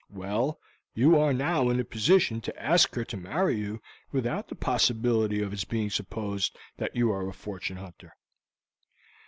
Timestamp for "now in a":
1.31-1.83